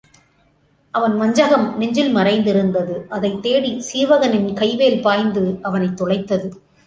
[0.93, 6.49] அவன் வஞ்சகம் நெஞ்சில் மறைந்திருந்தது அதைத் தேடிச் சீவகனில் கை வேல் பாய்ந்து அவனைத் துளைத்தது.